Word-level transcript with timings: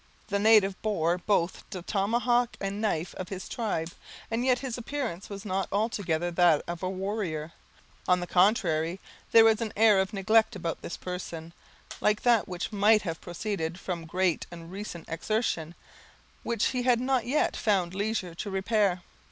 The 0.29 0.39
native 0.39 0.81
bore 0.81 1.19
both 1.19 1.63
the 1.69 1.83
tomahawk 1.83 2.57
and 2.59 2.81
knife 2.81 3.13
of 3.19 3.29
his 3.29 3.47
tribe; 3.47 3.91
and 4.31 4.43
yet 4.43 4.57
his 4.57 4.75
appearance 4.75 5.29
was 5.29 5.45
not 5.45 5.67
altogether 5.71 6.31
that 6.31 6.63
of 6.67 6.81
a 6.81 6.89
warrior. 6.89 7.51
On 8.07 8.19
the 8.19 8.25
contrary, 8.25 8.99
there 9.31 9.45
was 9.45 9.61
an 9.61 9.71
air 9.77 9.99
of 9.99 10.11
neglect 10.11 10.55
about 10.55 10.79
his 10.81 10.97
person, 10.97 11.53
like 11.99 12.23
that 12.23 12.47
which 12.47 12.71
might 12.71 13.03
have 13.03 13.21
proceeded 13.21 13.79
from 13.79 14.05
great 14.07 14.47
and 14.49 14.71
recent 14.71 15.05
exertion, 15.07 15.75
which 16.41 16.69
he 16.73 16.81
had 16.81 16.99
not 16.99 17.27
yet 17.27 17.55
found 17.55 17.93
leisure 17.93 18.33
to 18.33 18.49
repair. 18.49 19.03